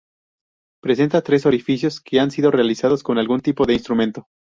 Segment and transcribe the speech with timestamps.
[0.81, 4.25] Presenta tres orificios que han sido realizados con algún tipo de instrumento.